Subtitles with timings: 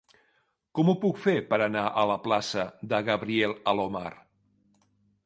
[0.77, 2.63] Com ho puc fer per anar a la plaça
[2.95, 4.07] de Gabriel Alomar?